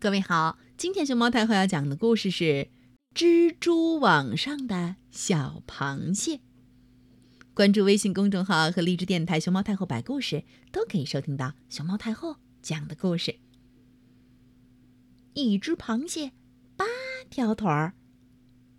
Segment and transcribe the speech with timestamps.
[0.00, 2.44] 各位好，今天熊猫太后要讲的故事是
[3.14, 6.36] 《蜘蛛网上的小螃蟹》。
[7.52, 13.36] 关注微信公众号和荔枝电台“熊猫太后”摆故事，都可以收听到熊猫太后讲的故事。
[15.34, 16.32] 一只螃蟹，
[16.78, 16.86] 八
[17.28, 17.92] 条腿儿。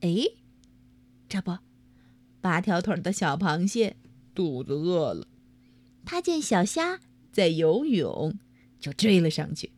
[0.00, 0.24] 哎，
[1.28, 1.58] 这不，
[2.40, 3.98] 八条腿的小螃蟹
[4.34, 5.28] 肚子饿了，
[6.06, 6.98] 它见小虾
[7.30, 8.38] 在游泳，
[8.78, 9.72] 就追了上去。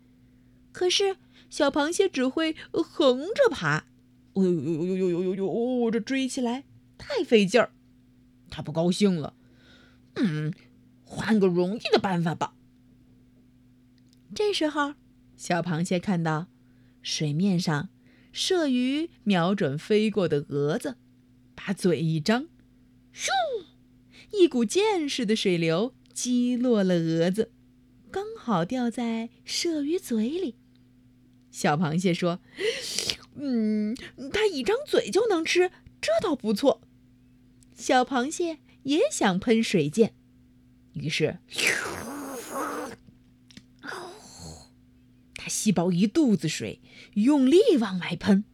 [0.71, 1.17] 可是
[1.53, 3.85] 小螃蟹只会横着爬，
[4.33, 5.91] 哎呦呦呦呦呦呦呦！
[5.91, 6.65] 这追起来
[6.97, 7.75] 太费劲儿，
[8.49, 9.35] 它不高兴了。
[10.15, 10.55] 嗯，
[11.05, 12.55] 换个容易的办法吧。
[14.35, 14.95] 这时候，
[15.37, 16.47] 小螃蟹看到
[17.03, 17.91] 水面上
[18.33, 20.97] 射鱼瞄准飞过的蛾子，
[21.55, 22.47] 把嘴一张，
[23.15, 23.29] 咻，
[24.33, 27.53] 一股箭似的水流击落了蛾子，
[28.11, 30.55] 刚好掉在射鱼嘴里。
[31.53, 32.41] 小螃蟹说
[33.39, 33.95] ：“嗯，
[34.33, 36.81] 它一张嘴就能吃，这倒不错。”
[37.77, 40.15] 小螃蟹也想喷水箭，
[40.95, 41.39] 于是，
[45.35, 46.81] 它吸饱一肚子水，
[47.15, 48.45] 用力往外喷。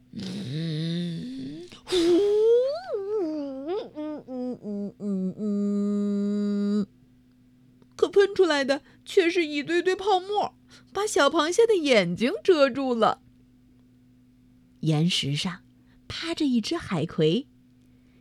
[7.95, 10.55] 可喷出来的却是一堆堆泡沫。
[10.91, 13.21] 把小螃蟹的眼睛遮住了。
[14.81, 15.61] 岩石上
[16.07, 17.47] 趴着一只海葵，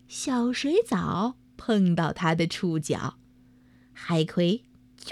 [0.08, 3.18] 小水藻碰到它的触角，
[3.92, 4.64] 海葵
[4.98, 5.10] 啾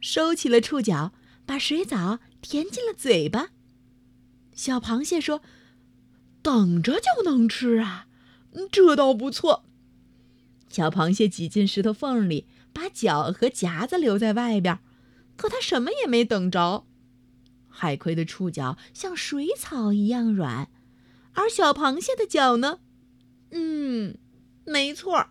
[0.00, 1.12] 收起了触角，
[1.44, 3.50] 把水藻填进了嘴巴。
[4.54, 5.42] 小螃蟹说
[6.42, 8.06] ：“等着就能吃啊，
[8.70, 9.64] 这倒不错。”
[10.70, 14.78] 小螃蟹挤进石头缝里，把脚和夹子留在外边。
[15.36, 16.86] 可他什么也没等着，
[17.68, 20.70] 海葵的触角像水草一样软，
[21.34, 22.80] 而小螃蟹的脚呢？
[23.50, 24.16] 嗯，
[24.64, 25.28] 没错，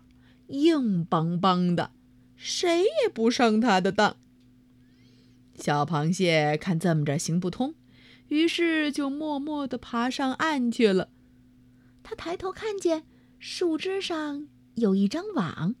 [0.48, 1.92] 硬邦邦的，
[2.36, 4.16] 谁也不上它的当。
[5.56, 7.74] 小螃蟹看这么着行不通，
[8.28, 11.10] 于是就默默地爬上岸去了。
[12.02, 13.04] 他抬头看见
[13.38, 15.74] 树枝上有一张网，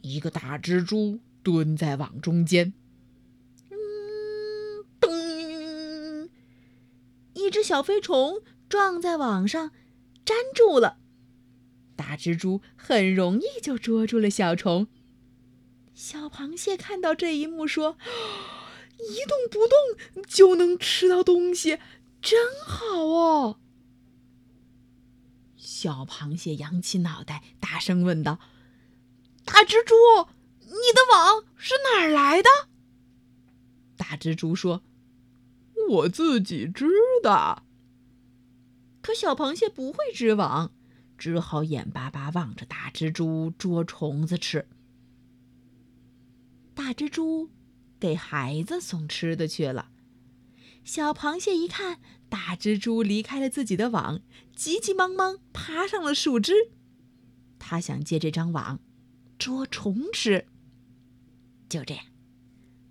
[0.00, 2.72] 一个大蜘蛛蹲在网中间。
[7.48, 9.70] 一只小飞虫撞在网上，
[10.26, 10.98] 粘住了。
[11.96, 14.86] 大蜘蛛很容易就捉住了小虫。
[15.94, 17.96] 小螃蟹看到这一幕，说
[19.00, 21.78] ：“一动不动就能吃到东西，
[22.20, 23.58] 真好哦！”
[25.56, 28.40] 小螃蟹扬起脑袋，大声问道
[29.46, 29.94] ：“大蜘蛛，
[30.60, 32.50] 你的网是哪儿来的？”
[33.96, 34.82] 大蜘蛛说。
[35.88, 36.86] 我自己织
[37.22, 37.64] 的。
[39.00, 40.72] 可小螃蟹不会织网，
[41.16, 44.68] 只好眼巴巴望着大蜘蛛捉虫子吃。
[46.74, 47.50] 大蜘蛛
[47.98, 49.90] 给孩子送吃的去了。
[50.84, 54.20] 小螃蟹一看大蜘蛛离开了自己的网，
[54.54, 56.52] 急急忙忙爬上了树枝。
[57.58, 58.80] 它想借这张网
[59.38, 60.46] 捉虫吃。
[61.68, 62.04] 就这样。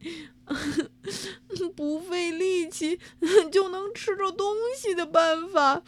[1.76, 2.98] 不费力气
[3.50, 5.82] 就能吃着东西的办法，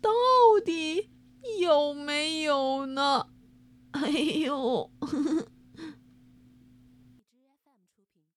[0.00, 0.10] 到
[0.64, 1.08] 底
[1.60, 3.26] 有没有呢？
[3.92, 4.90] 哎呦！